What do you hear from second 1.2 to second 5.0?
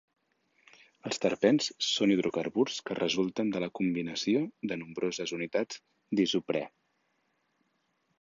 terpens són hidrocarburs que resulten de la combinació de